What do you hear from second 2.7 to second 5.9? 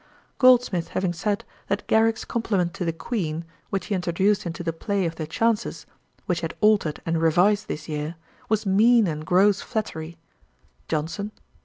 to the Queen, which he introduced into the play of The Chances,